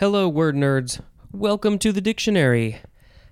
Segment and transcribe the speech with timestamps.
[0.00, 0.98] Hello, word nerds.
[1.30, 2.80] Welcome to the dictionary.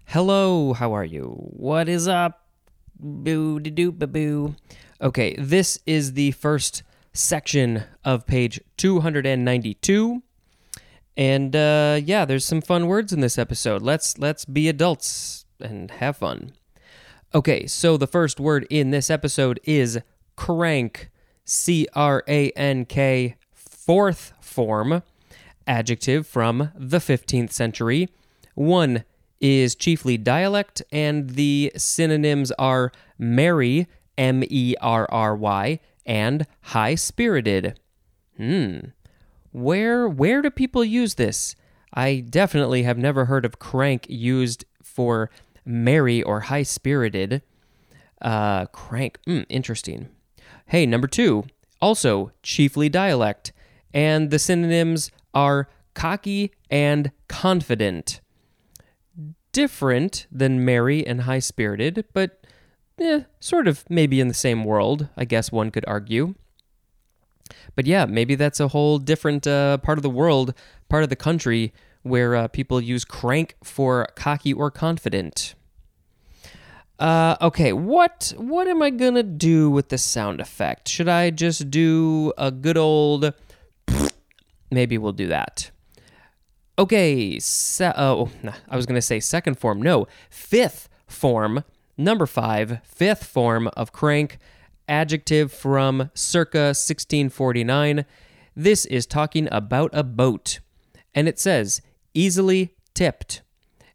[0.04, 1.28] Hello, how are you?
[1.38, 2.46] What is up?
[3.00, 4.54] Boo de doo ba boo.
[5.00, 6.82] Okay, this is the first
[7.14, 10.22] section of page 292.
[11.16, 13.80] And uh, yeah, there's some fun words in this episode.
[13.80, 16.52] Let's let's be adults and have fun.
[17.34, 20.00] Okay, so the first word in this episode is
[20.36, 21.08] crank.
[21.46, 25.02] C R A N K, fourth form,
[25.68, 28.08] adjective from the 15th century.
[28.54, 29.04] One
[29.40, 33.86] is chiefly dialect, and the synonyms are merry,
[34.16, 37.78] M E R R Y, and high spirited.
[38.36, 38.78] Hmm.
[39.52, 41.54] Where where do people use this?
[41.94, 45.30] I definitely have never heard of crank used for
[45.64, 47.42] merry or high spirited.
[48.20, 49.18] Uh, crank.
[49.24, 50.08] Hmm, interesting.
[50.66, 51.44] Hey, number two,
[51.80, 53.52] also chiefly dialect,
[53.94, 58.20] and the synonyms are cocky and confident.
[59.52, 62.44] Different than merry and high spirited, but
[63.00, 66.34] eh, sort of maybe in the same world, I guess one could argue.
[67.76, 70.54] But yeah, maybe that's a whole different uh, part of the world,
[70.88, 75.54] part of the country where uh, people use crank for cocky or confident.
[76.98, 80.88] Uh, okay, what what am I gonna do with the sound effect?
[80.88, 83.32] Should I just do a good old?
[84.70, 85.70] Maybe we'll do that.
[86.78, 89.82] Okay, se- oh, oh I was gonna say second form.
[89.82, 91.64] No, fifth form.
[91.96, 94.38] Number five, fifth form of crank.
[94.86, 98.06] Adjective from circa 1649.
[98.56, 100.60] This is talking about a boat,
[101.14, 101.82] and it says
[102.14, 103.42] easily tipped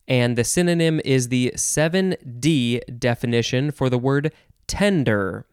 [0.08, 4.34] and the synonym is the 7D definition for the word
[4.68, 5.46] tender.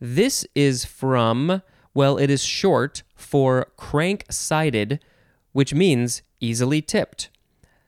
[0.00, 1.62] This is from,
[1.96, 5.00] well, it is short for crank sided,
[5.52, 7.30] which means easily tipped.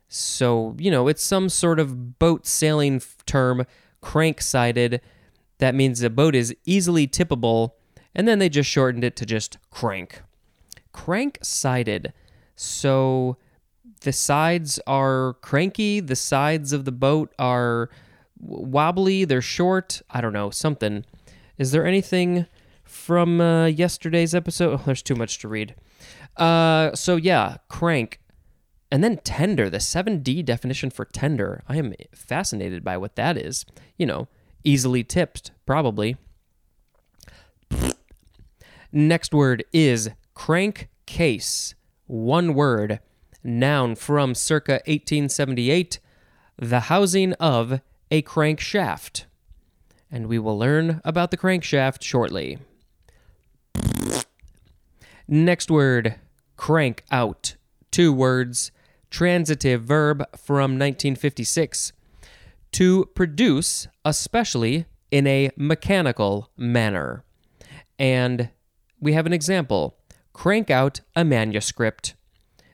[0.08, 3.66] So, you know, it's some sort of boat sailing term,
[4.00, 5.02] crank sided.
[5.58, 7.72] That means the boat is easily tippable,
[8.14, 10.22] and then they just shortened it to just crank.
[10.92, 12.14] Crank sided.
[12.56, 13.36] So,
[14.00, 17.90] the sides are cranky, the sides of the boat are
[18.40, 20.00] wobbly, they're short.
[20.08, 21.04] I don't know, something.
[21.58, 22.46] Is there anything
[22.88, 24.72] from uh, yesterday's episode?
[24.74, 25.74] Oh, there's too much to read.
[26.36, 28.20] Uh, so, yeah, crank.
[28.90, 31.62] And then tender, the 7D definition for tender.
[31.68, 33.66] I am fascinated by what that is.
[33.98, 34.28] You know,
[34.64, 36.16] easily tipped, probably.
[38.90, 41.74] Next word is crank case.
[42.06, 43.00] One word
[43.44, 46.00] noun from circa 1878,
[46.56, 49.24] the housing of a crankshaft.
[50.10, 52.58] And we will learn about the crankshaft shortly.
[55.30, 56.14] Next word,
[56.56, 57.56] crank out.
[57.90, 58.72] Two words,
[59.10, 61.92] transitive verb from 1956.
[62.72, 67.24] To produce, especially in a mechanical manner.
[67.98, 68.48] And
[69.00, 69.98] we have an example
[70.32, 72.14] crank out a manuscript.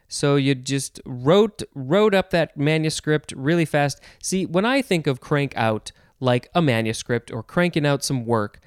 [0.07, 4.01] So you just wrote wrote up that manuscript really fast.
[4.23, 5.91] See, when I think of crank out
[6.21, 8.61] like a manuscript or cranking out some work,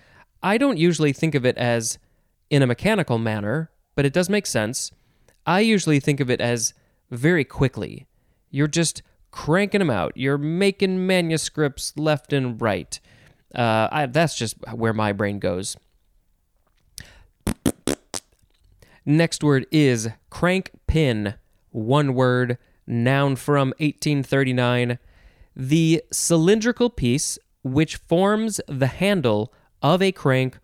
[0.44, 2.00] I don't usually think of it as
[2.50, 4.92] in a mechanical manner, but it does make sense.
[5.48, 6.76] I usually think of it as
[7.10, 8.06] very quickly.
[8.52, 10.14] You're just cranking them out.
[10.16, 13.00] You're making manuscripts left and right.
[13.56, 15.78] Uh, I, that's just where my brain goes.
[19.04, 21.34] Next word is crank pin.
[21.72, 25.00] One word, noun from 1839.
[25.56, 30.60] The cylindrical piece which forms the handle of a crank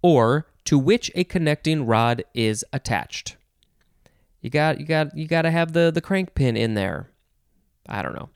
[0.00, 3.36] or to which a connecting rod is attached.
[4.42, 7.08] You got you got you got to have the the crank pin in there.
[7.88, 8.28] I don't know.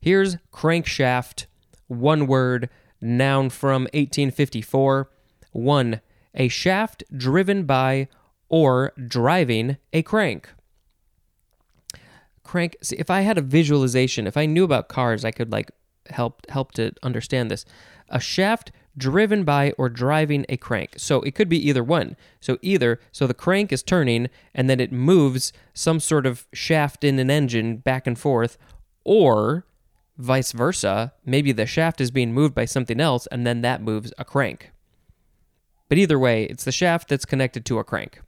[0.00, 1.46] Here's crankshaft,
[1.88, 5.10] one word, noun from 1854.
[5.50, 6.00] 1
[6.32, 8.06] a shaft driven by
[8.48, 10.48] or driving a crank.
[12.44, 12.76] Crank.
[12.82, 15.72] See, if I had a visualization, if I knew about cars, I could like
[16.08, 17.64] help help to understand this.
[18.10, 20.94] A shaft driven by or driving a crank.
[20.96, 22.16] So it could be either one.
[22.40, 27.04] So either so the crank is turning and then it moves some sort of shaft
[27.04, 28.58] in an engine back and forth
[29.04, 29.64] or
[30.18, 34.12] vice versa, maybe the shaft is being moved by something else and then that moves
[34.18, 34.70] a crank.
[35.88, 38.20] But either way, it's the shaft that's connected to a crank.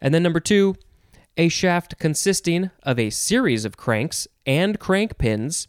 [0.00, 0.76] And then number two,
[1.36, 5.68] a shaft consisting of a series of cranks and crank pins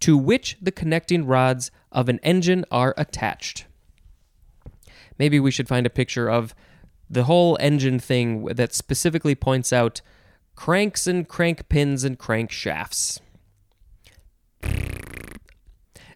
[0.00, 3.66] to which the connecting rods of an engine are attached.
[5.18, 6.54] Maybe we should find a picture of
[7.08, 10.00] the whole engine thing that specifically points out
[10.54, 13.20] cranks and crank pins and crank shafts.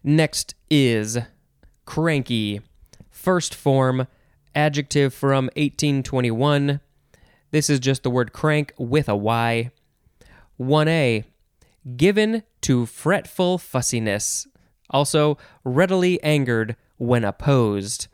[0.03, 1.17] Next is
[1.85, 2.61] cranky.
[3.09, 4.07] First form,
[4.53, 6.79] adjective from 1821.
[7.51, 9.71] This is just the word crank with a Y.
[10.59, 11.25] 1A,
[11.97, 14.47] given to fretful fussiness.
[14.89, 18.07] Also, readily angered when opposed.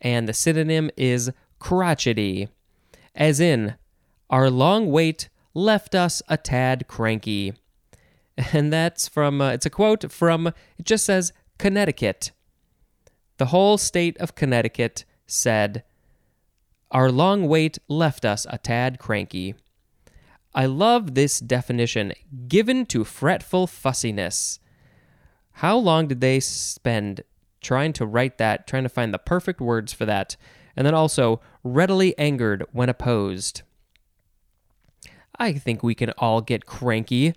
[0.00, 2.48] And the synonym is crotchety,
[3.14, 3.76] as in,
[4.28, 7.54] our long wait left us a tad cranky.
[8.52, 12.32] And that's from, uh, it's a quote from, it just says Connecticut.
[13.38, 15.84] The whole state of Connecticut said,
[16.90, 19.54] Our long wait left us a tad cranky.
[20.54, 22.12] I love this definition
[22.46, 24.58] given to fretful fussiness.
[25.60, 27.22] How long did they spend
[27.62, 30.36] trying to write that, trying to find the perfect words for that?
[30.76, 33.62] And then also, readily angered when opposed.
[35.38, 37.34] I think we can all get cranky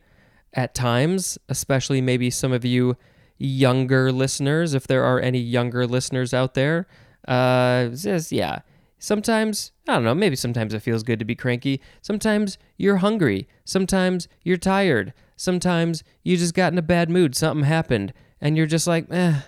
[0.54, 2.98] at times, especially maybe some of you
[3.38, 6.88] younger listeners, if there are any younger listeners out there.
[7.25, 7.89] Uh,
[8.30, 8.60] yeah,
[8.98, 11.80] sometimes, I don't know, maybe sometimes it feels good to be cranky.
[12.01, 13.48] Sometimes you're hungry.
[13.63, 15.13] Sometimes you're tired.
[15.39, 17.33] Sometimes you just got in a bad mood.
[17.33, 19.39] Something happened, and you're just like, eh,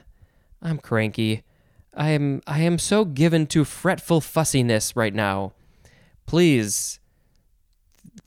[0.61, 1.43] I'm cranky.
[1.93, 5.51] I am I am so given to fretful fussiness right now.
[6.25, 7.01] Please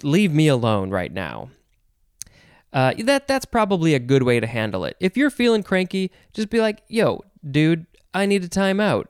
[0.02, 1.48] leave me alone right now.
[2.70, 4.94] Uh, that that's probably a good way to handle it.
[5.00, 9.06] If you're feeling cranky, just be like, "Yo, dude, I need a timeout."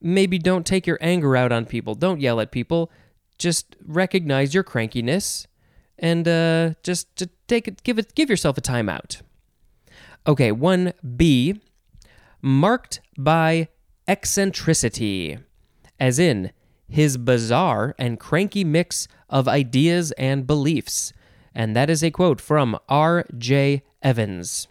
[0.00, 1.94] Maybe don't take your anger out on people.
[1.94, 2.90] Don't yell at people.
[3.36, 5.46] Just recognize your crankiness
[5.98, 9.22] and uh, just to take it, give it, give yourself a timeout.
[10.26, 11.60] Okay, one B,
[12.42, 13.68] marked by
[14.06, 15.38] eccentricity,
[15.98, 16.52] as in
[16.88, 21.12] his bizarre and cranky mix of ideas and beliefs.
[21.54, 23.82] And that is a quote from R.J.
[24.02, 24.68] Evans.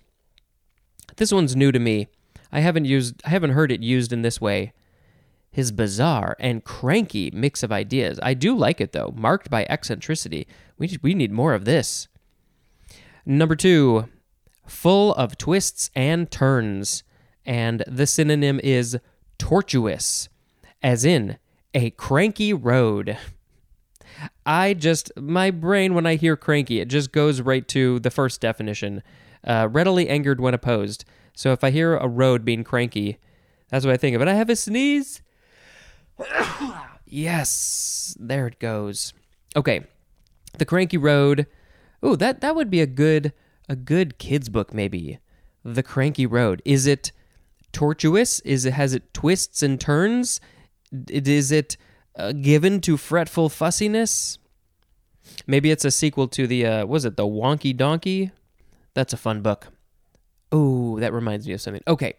[1.18, 2.08] This one's new to me.
[2.52, 4.74] I haven't used I haven't heard it used in this way.
[5.52, 8.20] His bizarre and cranky mix of ideas.
[8.22, 10.48] I do like it though, marked by eccentricity.
[10.78, 12.08] We we need more of this.
[13.30, 14.08] Number 2,
[14.68, 17.04] full of twists and turns,
[17.46, 18.98] and the synonym is
[19.38, 20.30] tortuous,
[20.82, 21.38] as in
[21.74, 23.18] a cranky road.
[24.46, 28.40] I just, my brain, when I hear cranky, it just goes right to the first
[28.40, 29.04] definition
[29.44, 31.04] uh, readily angered when opposed.
[31.36, 33.18] So if I hear a road being cranky,
[33.68, 34.22] that's what I think of.
[34.22, 35.22] And I have a sneeze.
[37.06, 39.14] yes, there it goes.
[39.54, 39.86] Okay,
[40.58, 41.46] the cranky road.
[42.02, 43.34] Oh, that that would be a good
[43.70, 45.20] a good kids book maybe.
[45.64, 46.62] The cranky road.
[46.64, 47.12] Is it
[47.72, 48.40] tortuous?
[48.42, 50.40] Is it has it twists and turns?
[51.10, 51.78] Is it
[52.16, 54.38] uh, given to fretful fussiness?
[55.46, 58.32] Maybe it's a sequel to the uh, was it the Wonky Donkey?
[58.94, 59.68] That's a fun book.
[60.52, 61.84] Oh, that reminds me of something.
[61.88, 62.14] Okay,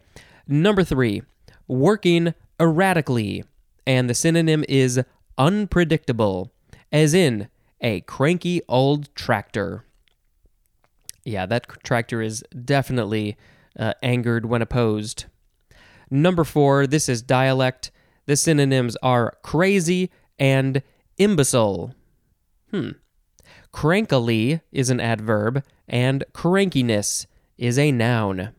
[0.47, 1.23] number three,
[1.67, 3.43] working erratically,
[3.87, 5.01] and the synonym is
[5.37, 6.51] unpredictable,
[6.91, 7.47] as in
[7.81, 9.85] a cranky old tractor.
[11.23, 13.37] Yeah, that tractor is definitely
[13.77, 15.25] uh, angered when opposed.
[16.09, 17.91] Number four, this is dialect.
[18.25, 20.81] The synonyms are crazy and
[21.17, 21.93] imbecile.
[22.71, 22.91] Hmm.
[23.73, 27.27] Crankily is an adverb, and crankiness
[27.57, 28.49] is a noun.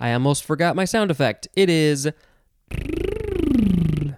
[0.00, 1.48] I almost forgot my sound effect.
[1.54, 2.08] It is.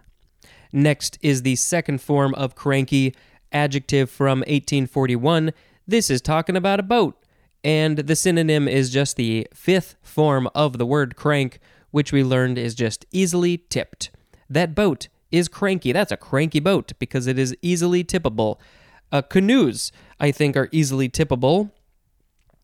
[0.72, 3.14] Next is the second form of cranky,
[3.52, 5.52] adjective from 1841.
[5.86, 7.16] This is talking about a boat,
[7.64, 11.58] and the synonym is just the fifth form of the word crank,
[11.90, 14.10] which we learned is just easily tipped.
[14.48, 15.92] That boat is cranky.
[15.92, 18.58] That's a cranky boat because it is easily tippable.
[19.12, 21.70] Uh, canoes, I think, are easily tippable.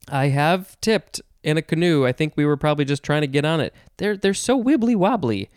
[0.09, 2.07] I have tipped in a canoe.
[2.07, 3.75] I think we were probably just trying to get on it.
[3.97, 5.49] They're they're so wibbly wobbly.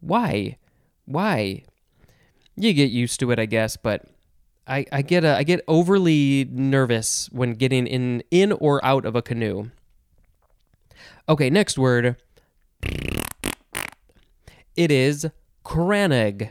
[0.00, 0.56] Why?
[1.04, 1.64] Why?
[2.56, 4.04] You get used to it, I guess, but
[4.66, 9.16] I, I get a, I get overly nervous when getting in in or out of
[9.16, 9.70] a canoe.
[11.28, 12.16] Okay, next word.
[14.74, 15.26] It is
[15.64, 16.50] crannog.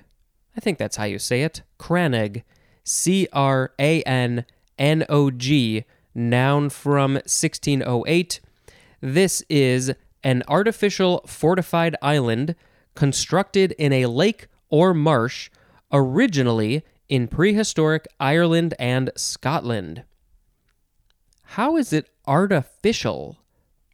[0.56, 1.62] I think that's how you say it.
[1.80, 2.44] Crannog.
[2.84, 4.46] C R A N
[4.78, 8.40] N O G, noun from 1608.
[9.00, 12.56] This is an artificial fortified island
[12.96, 15.50] constructed in a lake or marsh,
[15.92, 20.04] originally in prehistoric Ireland and Scotland.
[21.44, 23.38] How is it artificial?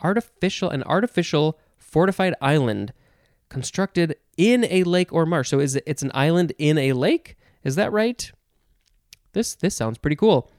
[0.02, 2.94] Artificial, an artificial fortified island
[3.50, 5.50] constructed in a lake or marsh.
[5.50, 7.36] So is it, it's an island in a lake?
[7.64, 8.32] Is that right?
[9.34, 10.52] This this sounds pretty cool.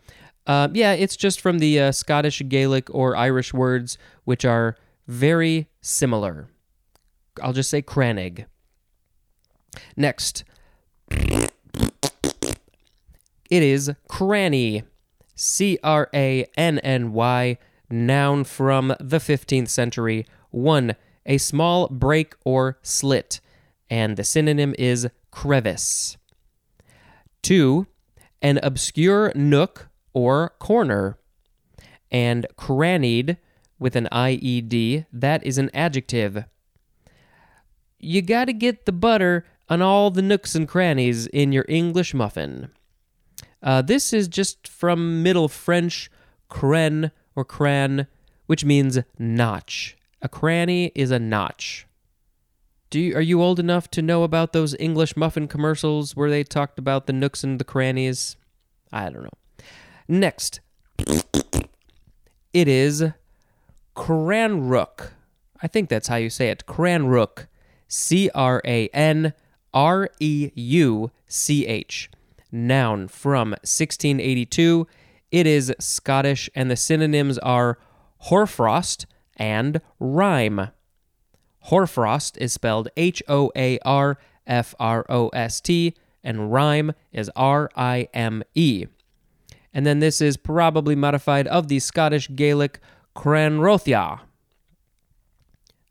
[0.44, 5.68] Uh, yeah, it's just from the uh, Scottish Gaelic or Irish words, which are very
[5.80, 6.48] similar.
[7.40, 8.46] I'll just say crannig.
[9.96, 10.42] Next,
[13.50, 14.82] it is cranny.
[15.34, 20.26] C R A N N Y, noun from the 15th century.
[20.50, 20.96] 1.
[21.26, 23.40] A small break or slit,
[23.88, 26.16] and the synonym is crevice.
[27.42, 27.86] 2.
[28.42, 31.18] An obscure nook or corner.
[32.10, 33.36] And crannied
[33.78, 36.44] with an IED, that is an adjective.
[37.98, 42.70] You gotta get the butter on all the nooks and crannies in your English muffin.
[43.62, 46.10] Uh, this is just from Middle French,
[46.50, 48.06] cren or cran,
[48.46, 49.96] which means notch.
[50.22, 51.86] A cranny is a notch.
[52.90, 56.42] Do you, are you old enough to know about those English muffin commercials where they
[56.42, 58.36] talked about the nooks and the crannies?
[58.92, 59.64] I don't know.
[60.08, 60.60] Next,
[62.54, 63.04] it is
[63.94, 65.10] Cranrook.
[65.60, 66.64] I think that's how you say it.
[66.66, 67.46] Cranrook.
[67.88, 69.32] C R A N
[69.74, 72.10] R E U C H.
[72.50, 74.86] Noun from 1682.
[75.30, 77.78] It is Scottish, and the synonyms are
[78.18, 80.70] hoarfrost and rime.
[81.60, 87.30] Hoarfrost is spelled H O A R F R O S T, and rime is
[87.36, 88.86] R I M E.
[89.74, 92.80] And then this is probably modified of the Scottish Gaelic
[93.14, 94.20] Cranrothia.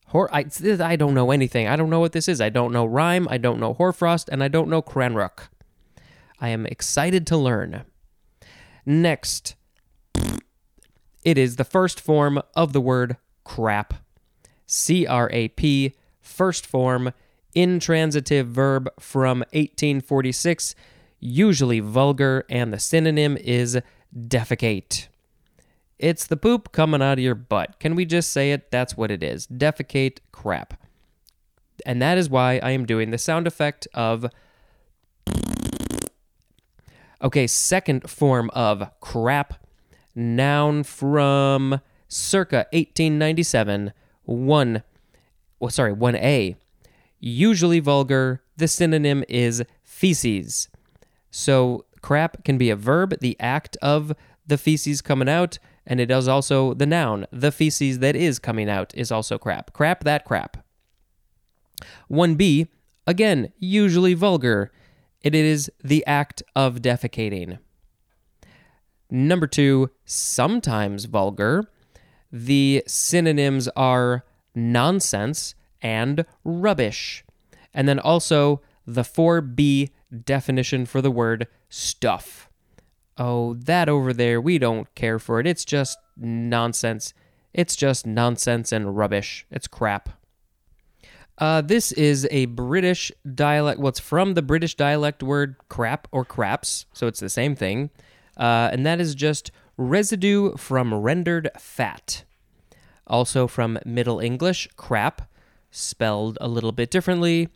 [0.08, 0.46] Hor- I,
[0.82, 1.68] I don't know anything.
[1.68, 2.42] I don't know what this is.
[2.42, 5.50] I don't know rime, I don't know hoarfrost, and I don't know cranrook.
[6.40, 7.84] I am excited to learn.
[8.86, 9.56] Next,
[11.24, 13.96] it is the first form of the word crap.
[14.66, 17.12] C R A P, first form,
[17.56, 20.76] intransitive verb from 1846,
[21.20, 23.80] usually vulgar, and the synonym is
[24.16, 25.08] defecate.
[25.98, 27.80] It's the poop coming out of your butt.
[27.80, 28.70] Can we just say it?
[28.70, 29.48] That's what it is.
[29.48, 30.80] Defecate crap.
[31.86, 34.28] And that is why I am doing the sound effect of.
[37.22, 39.66] Okay, second form of crap.
[40.16, 43.94] Noun from circa 1897.
[44.24, 44.84] One.
[45.60, 46.56] Well, sorry, 1A.
[47.20, 48.42] Usually vulgar.
[48.58, 50.70] The synonym is feces.
[51.32, 54.14] So crap can be a verb, the act of
[54.46, 57.26] the feces coming out, and it is also the noun.
[57.32, 59.74] The feces that is coming out is also crap.
[59.74, 60.66] Crap that crap.
[62.10, 62.68] 1b,
[63.06, 64.72] again, usually vulgar.
[65.22, 67.60] It is the act of defecating.
[69.10, 71.64] Number two, sometimes vulgar.
[72.32, 77.24] The synonyms are nonsense and rubbish.
[77.74, 79.90] And then also the 4b
[80.24, 82.50] definition for the word stuff.
[83.18, 85.48] Oh, that over there, we don't care for it.
[85.48, 87.14] It's just nonsense.
[87.54, 89.46] It's just nonsense and rubbish.
[89.50, 90.10] It's crap.
[91.38, 93.80] Uh, this is a British dialect.
[93.84, 97.92] It's from the British dialect word crap or craps, so it's the same thing.
[98.36, 102.24] Uh, and that is just residue from rendered fat.
[103.06, 105.30] Also from Middle English, crap,
[105.70, 107.50] spelled a little bit differently.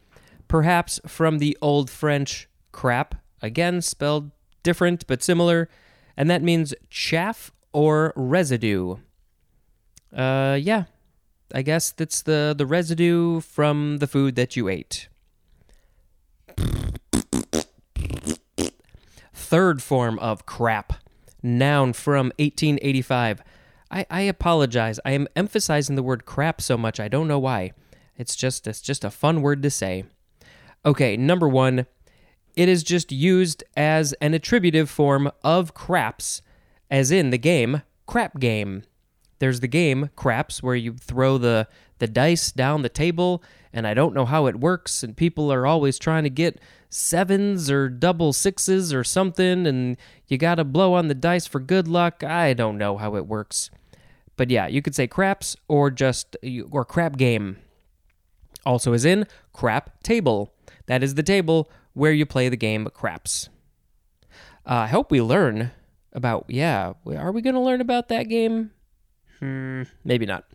[0.47, 4.31] Perhaps from the Old French, crap, again spelled
[4.63, 5.69] different but similar,
[6.15, 8.97] and that means chaff or residue.
[10.15, 10.83] Uh, yeah,
[11.53, 15.07] I guess that's the the residue from the food that you ate.
[19.33, 20.93] Third form of crap,
[21.43, 23.41] noun from 1885.
[23.91, 24.99] I, I apologize.
[25.03, 26.99] I am emphasizing the word crap so much.
[26.99, 27.73] I don't know why.
[28.17, 30.05] It's just it's just a fun word to say.
[30.85, 31.85] Okay, number one,
[32.55, 36.41] it is just used as an attributive form of craps,
[36.89, 38.83] as in the game Crap Game.
[39.41, 41.67] There's the game Craps, where you throw the,
[41.97, 43.43] the dice down the table,
[43.73, 46.59] and I don't know how it works, and people are always trying to get
[46.91, 51.87] sevens or double sixes or something, and you gotta blow on the dice for good
[51.87, 52.23] luck.
[52.23, 53.71] I don't know how it works.
[54.37, 56.37] But yeah, you could say craps or just,
[56.69, 57.57] or crap game.
[58.63, 60.53] Also, is in crap table.
[60.85, 63.49] That is the table where you play the game craps.
[64.67, 65.71] Uh, I hope we learn
[66.13, 68.69] about, yeah, are we going to learn about that game?
[69.41, 70.45] Hmm, maybe not.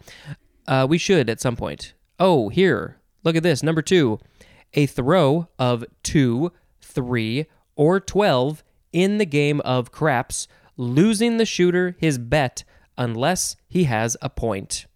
[0.66, 1.94] Uh, we should at some point.
[2.18, 3.62] Oh, here, look at this.
[3.62, 4.18] Number two,
[4.74, 8.62] a throw of two, three, or 12
[8.92, 12.64] in the game of craps, losing the shooter his bet
[12.96, 14.86] unless he has a point.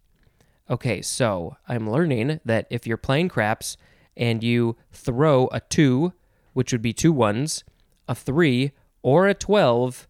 [0.69, 3.77] Okay, so I'm learning that if you're playing craps
[4.15, 6.13] and you throw a two,
[6.53, 7.63] which would be two ones,
[8.07, 8.71] a 3,
[9.01, 10.07] or a 12,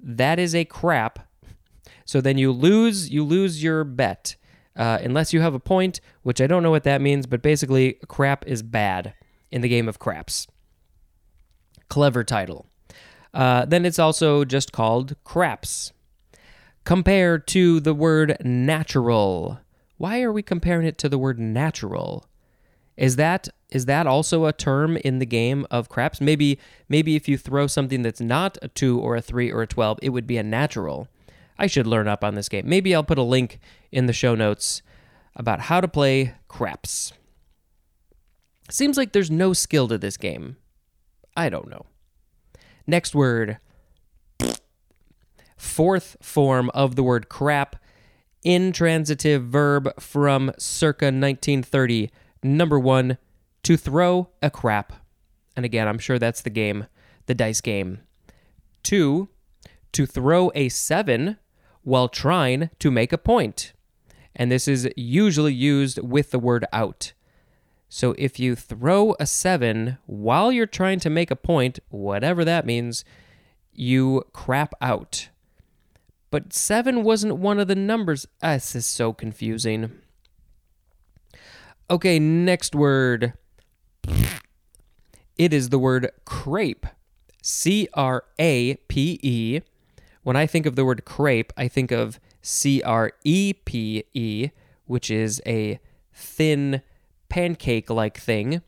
[0.00, 1.28] that is a crap.
[2.04, 4.36] So then you lose you lose your bet.
[4.76, 7.92] Uh, unless you have a point, which I don't know what that means, but basically,
[8.08, 9.14] crap is bad
[9.52, 10.48] in the game of craps.
[11.88, 12.66] Clever title.
[13.32, 15.92] Uh, then it's also just called craps.
[16.84, 19.60] Compare to the word natural.
[19.96, 22.26] Why are we comparing it to the word natural?
[22.96, 26.20] Is that is that also a term in the game of craps?
[26.20, 26.58] Maybe
[26.88, 29.98] maybe if you throw something that's not a 2 or a 3 or a 12,
[30.02, 31.08] it would be a natural.
[31.58, 32.68] I should learn up on this game.
[32.68, 33.58] Maybe I'll put a link
[33.92, 34.82] in the show notes
[35.36, 37.12] about how to play craps.
[38.70, 40.56] Seems like there's no skill to this game.
[41.36, 41.86] I don't know.
[42.86, 43.58] Next word.
[45.56, 47.76] Fourth form of the word crap,
[48.42, 52.10] intransitive verb from circa 1930.
[52.42, 53.18] Number one,
[53.62, 54.92] to throw a crap.
[55.56, 56.86] And again, I'm sure that's the game,
[57.26, 58.00] the dice game.
[58.82, 59.28] Two,
[59.92, 61.38] to throw a seven
[61.84, 63.72] while trying to make a point.
[64.34, 67.12] And this is usually used with the word out.
[67.88, 72.66] So if you throw a seven while you're trying to make a point, whatever that
[72.66, 73.04] means,
[73.72, 75.28] you crap out.
[76.30, 78.26] But seven wasn't one of the numbers.
[78.42, 79.92] Ah, this is so confusing.
[81.88, 83.34] Okay, next word.
[85.36, 86.86] It is the word crape.
[87.42, 89.60] C R A P E.
[90.24, 94.50] When I think of the word crepe, I think of C R E P E,
[94.86, 95.78] which is a
[96.12, 96.82] thin
[97.28, 98.62] pancake like thing.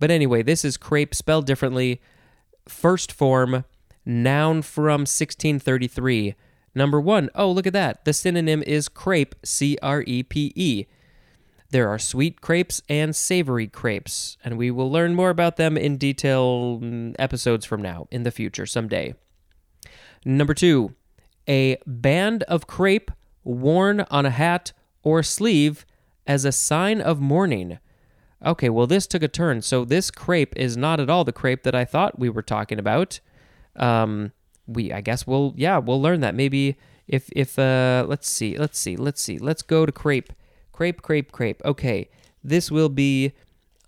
[0.00, 2.00] But anyway, this is crepe spelled differently.
[2.66, 3.64] First form,
[4.06, 6.34] noun from 1633.
[6.74, 8.04] Number one, oh, look at that.
[8.06, 10.86] The synonym is crepe, C R E P E.
[11.70, 15.98] There are sweet crepes and savory crepes, and we will learn more about them in
[15.98, 19.14] detail mm, episodes from now in the future someday.
[20.24, 20.94] Number two,
[21.48, 23.10] a band of crepe
[23.42, 25.84] worn on a hat or sleeve
[26.26, 27.78] as a sign of mourning.
[28.44, 29.62] Okay, well, this took a turn.
[29.62, 32.78] So this crepe is not at all the crepe that I thought we were talking
[32.78, 33.20] about.
[33.76, 34.32] Um,
[34.66, 36.34] we, I guess we'll, yeah, we'll learn that.
[36.34, 40.32] Maybe if, if, uh, let's see, let's see, let's see, let's go to crepe,
[40.72, 41.62] crepe, crepe, crepe.
[41.64, 42.08] Okay,
[42.42, 43.32] this will be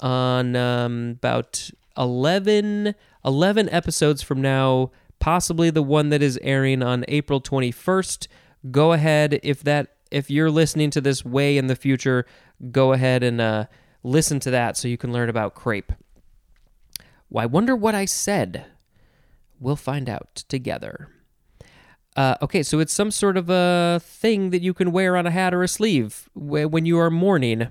[0.01, 2.94] on um, about 11,
[3.25, 8.29] 11 episodes from now, possibly the one that is airing on April 21st.
[8.70, 12.26] Go ahead if that, if you're listening to this way in the future,
[12.70, 13.66] go ahead and, uh,
[14.02, 15.92] listen to that so you can learn about crepe.
[17.29, 18.66] Well, I wonder what I said.
[19.59, 21.09] We'll find out together.
[22.14, 25.31] Uh, okay, so it's some sort of a thing that you can wear on a
[25.31, 27.68] hat or a sleeve when you are mourning.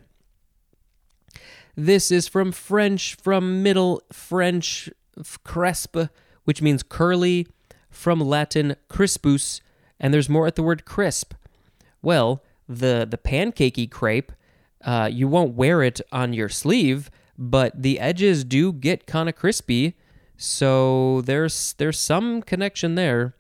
[1.76, 6.10] This is from French, from Middle French, crespe,
[6.46, 7.48] which means curly,
[7.90, 9.62] from Latin crispus,
[10.00, 11.34] and there's more at the word crisp.
[12.02, 14.32] Well, the the pancakey crepe
[14.86, 19.36] uh, you won't wear it on your sleeve, but the edges do get kind of
[19.36, 19.96] crispy.
[20.38, 23.36] So there's there's some connection there.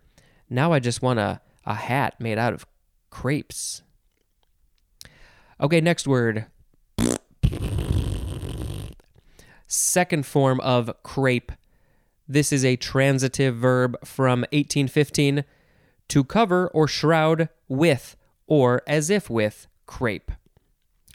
[0.49, 2.65] Now I just want a, a hat made out of
[3.11, 3.83] crepes.
[5.61, 6.47] Okay, next word.
[9.67, 11.51] Second form of crepe.
[12.27, 15.43] This is a transitive verb from 1815
[16.07, 18.15] to cover or shroud with
[18.47, 20.31] or as if with crepe.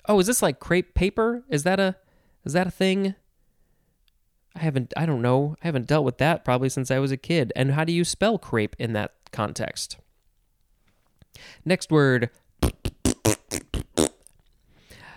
[0.08, 1.44] Oh, is this like crepe paper?
[1.48, 1.96] Is that a
[2.44, 3.14] is that a thing?
[4.54, 5.56] I haven't I don't know.
[5.62, 7.52] I haven't dealt with that probably since I was a kid.
[7.56, 9.96] And how do you spell crepe in that context?
[11.64, 12.30] Next word.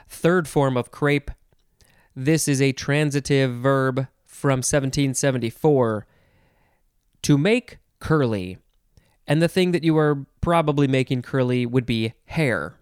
[0.07, 1.31] Third form of crepe.
[2.15, 4.07] This is a transitive verb
[4.43, 6.05] from 1774
[7.21, 8.57] to make curly.
[9.25, 12.75] And the thing that you are probably making curly would be hair.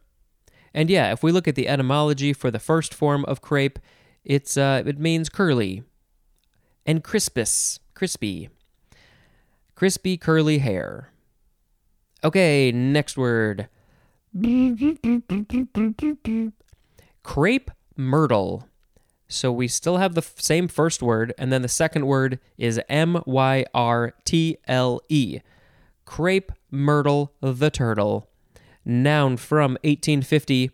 [0.73, 3.77] And yeah, if we look at the etymology for the first form of crepe,
[4.25, 5.83] it's uh, it means curly
[6.83, 8.49] and crispus, crispy.
[9.75, 11.11] Crispy curly hair.
[12.23, 13.69] Okay, next word.
[17.21, 18.67] Crape myrtle.
[19.31, 22.81] So we still have the f- same first word, and then the second word is
[22.89, 25.39] M Y R T L E.
[26.05, 28.27] Crape myrtle the turtle
[28.85, 30.71] noun from 1850,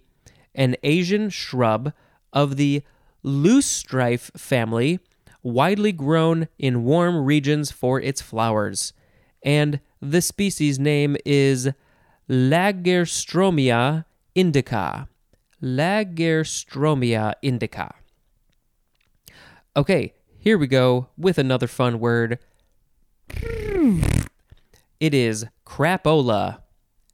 [0.55, 1.93] an Asian shrub
[2.33, 2.81] of the
[3.23, 4.99] loosestrife family,
[5.43, 8.93] widely grown in warm regions for its flowers.
[9.43, 11.69] And the species name is
[12.29, 15.07] Lagerstroemia indica.
[15.61, 17.93] Lagerstroemia indica.
[19.77, 22.39] Okay, here we go with another fun word
[24.99, 26.63] It is crapola,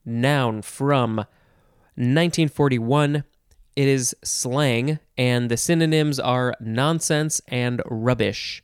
[0.06, 1.18] noun from
[1.98, 3.26] 1941.
[3.76, 8.64] It is slang, and the synonyms are nonsense and rubbish.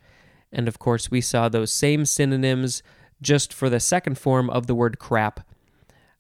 [0.50, 2.82] And of course, we saw those same synonyms
[3.22, 5.42] just for the second form of the word crap.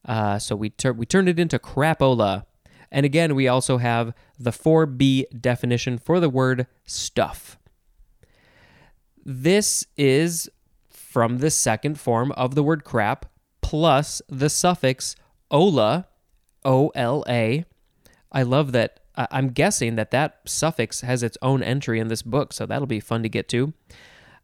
[0.04, 2.44] Uh, so we, we turned it into crapola.
[2.92, 7.56] And again, we also have the 4B definition for the word stuff.
[9.32, 10.50] This is
[10.89, 13.28] from the second form of the word crap
[13.62, 15.15] plus the suffix
[15.52, 16.08] ola,
[16.65, 17.63] O L A.
[18.32, 19.02] I love that.
[19.15, 23.00] I'm guessing that that suffix has its own entry in this book, so that'll be
[23.00, 23.74] fun to get to.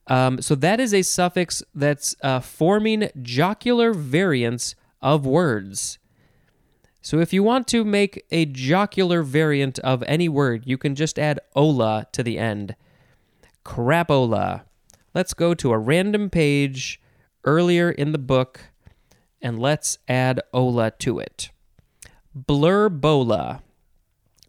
[0.06, 5.98] Um, so that is a suffix that's uh, forming jocular variants of words.
[7.02, 11.18] So if you want to make a jocular variant of any word, you can just
[11.18, 12.76] add ola to the end.
[13.66, 14.66] Crapola.
[15.16, 17.00] Let's go to a random page
[17.46, 18.60] earlier in the book
[19.42, 21.52] and let's add ola to it.
[22.38, 23.62] Blurbola.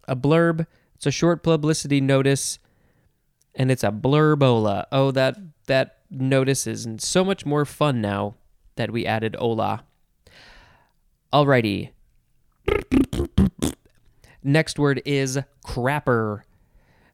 [0.09, 2.59] A blurb, it's a short publicity notice
[3.55, 4.87] and it's a blurbola.
[4.91, 8.35] Oh, that that notice is so much more fun now
[8.75, 9.85] that we added ola.
[11.31, 11.91] Alrighty.
[14.43, 16.41] Next word is crapper.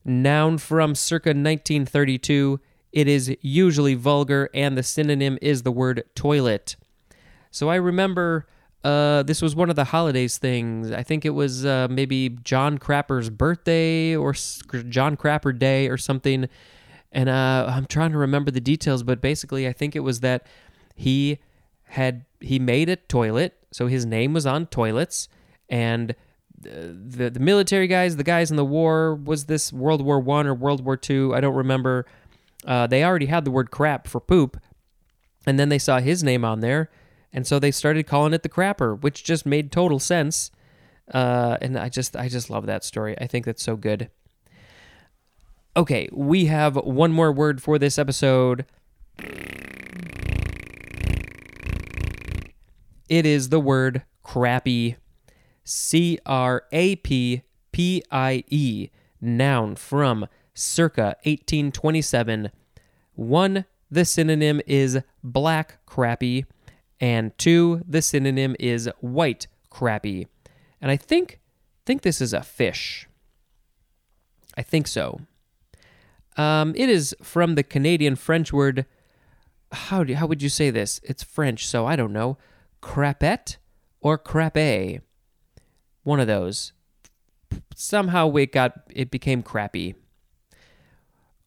[0.03, 2.59] Noun from circa 1932.
[2.93, 6.77] It is usually vulgar, and the synonym is the word toilet.
[7.51, 8.47] So I remember
[8.83, 10.91] uh, this was one of the holidays things.
[10.91, 16.47] I think it was uh, maybe John Crapper's birthday or John Crapper Day or something.
[17.11, 20.45] And uh, I'm trying to remember the details, but basically, I think it was that
[20.95, 21.39] he
[21.83, 25.29] had he made a toilet, so his name was on toilets,
[25.69, 26.15] and
[26.59, 30.53] the the military guys, the guys in the war, was this World War One or
[30.53, 31.33] World War Two?
[31.35, 32.05] I don't remember.
[32.65, 34.57] Uh, they already had the word crap for poop,
[35.45, 36.89] and then they saw his name on there,
[37.31, 40.51] and so they started calling it the crapper, which just made total sense.
[41.13, 43.17] Uh, and I just I just love that story.
[43.19, 44.09] I think that's so good.
[45.75, 48.65] Okay, we have one more word for this episode.
[53.09, 54.95] It is the word crappie.
[55.65, 58.89] C R A P P I E,
[59.21, 62.51] noun from circa 1827.
[63.15, 66.45] One, the synonym is black crappie,
[66.99, 70.27] and two, the synonym is white crappie.
[70.81, 71.39] And I think
[71.85, 73.07] think this is a fish.
[74.57, 75.21] I think so.
[76.37, 78.85] Um, it is from the Canadian French word.
[79.71, 80.99] How do, how would you say this?
[81.03, 82.37] It's French, so I don't know.
[82.81, 83.57] Crapette
[84.01, 85.01] or crape?
[86.03, 86.73] One of those.
[87.75, 89.95] Somehow it got it became crappie.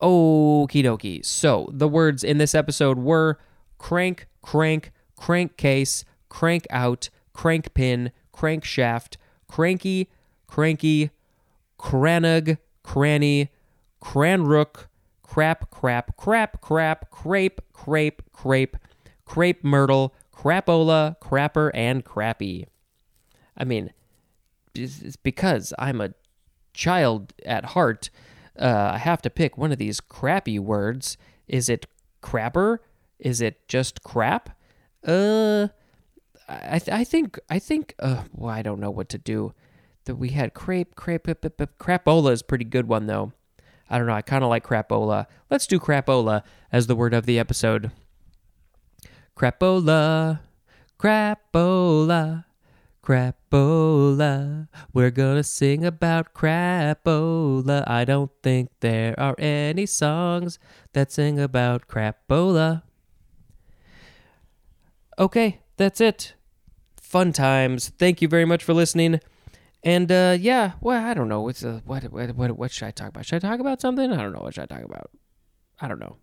[0.03, 1.25] Okie dokie.
[1.25, 3.39] So the words in this episode were
[3.79, 9.17] crank, crank, crankcase, crank out, crank pin, crankshaft,
[9.49, 10.11] cranky,
[10.47, 11.11] cranky,
[11.79, 13.51] crannog, cranny,
[14.03, 14.89] cranrook,
[15.23, 18.77] crap, crap, crap, crap, crape, crape, crape,
[19.25, 22.67] crepe myrtle, crapola, crapper, and crappie.
[23.57, 23.93] I mean,
[24.75, 26.15] it's because I'm a
[26.75, 28.11] child at heart.
[28.59, 31.17] Uh, I have to pick one of these crappy words.
[31.47, 31.87] Is it
[32.23, 32.79] crapper?
[33.19, 34.51] Is it just crap?
[35.05, 35.69] Uh,
[36.49, 39.53] I th- I think I think uh, well, I don't know what to do.
[40.05, 43.33] That we had crepe, crepe, crapola is pretty good one though.
[43.91, 44.15] I don't know.
[44.15, 45.27] I kind of like crapola.
[45.51, 46.43] Let's do crapola
[46.73, 47.91] as the word of the episode.
[49.37, 50.41] Crapola,
[50.99, 52.45] crapola,
[53.07, 54.67] crapola.
[54.93, 57.89] We're gonna sing about crapola.
[57.89, 60.59] I don't think there are any songs
[60.93, 62.83] that sing about crapola.
[65.19, 66.35] Okay, that's it.
[67.01, 67.93] Fun times.
[67.97, 69.21] Thank you very much for listening.
[69.85, 71.43] And uh, yeah, well, I don't know.
[71.43, 73.25] What's what, what what what should I talk about?
[73.25, 74.13] Should I talk about something?
[74.13, 74.41] I don't know.
[74.41, 75.11] What should I talk about?
[75.81, 76.17] I don't know.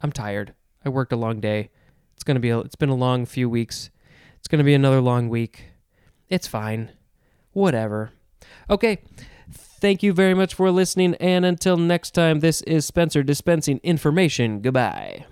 [0.00, 0.54] I'm tired.
[0.84, 1.70] I worked a long day.
[2.14, 2.50] It's gonna be.
[2.50, 3.90] A, it's been a long few weeks.
[4.38, 5.64] It's gonna be another long week.
[6.28, 6.92] It's fine.
[7.52, 8.12] Whatever.
[8.68, 8.98] Okay.
[9.80, 14.60] Thank you very much for listening, and until next time, this is Spencer dispensing information.
[14.60, 15.24] Goodbye.